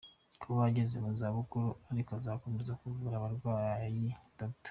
Kuba 0.41 0.59
ageze 0.69 0.95
mu 1.05 1.11
zabukuru, 1.19 1.69
ariko 1.91 2.11
agakomeza 2.13 2.77
kuvura 2.81 3.15
abarwayi, 3.17 4.05
Dr. 4.37 4.51